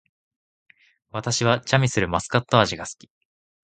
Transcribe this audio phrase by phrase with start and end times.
[1.11, 3.11] 私はチャミスルマスカット味が好き